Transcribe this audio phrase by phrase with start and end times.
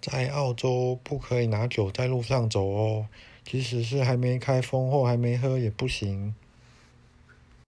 [0.00, 3.06] 在澳洲不可以拿酒在路上走哦
[3.44, 6.34] 即使是还没开封或还没喝也不行。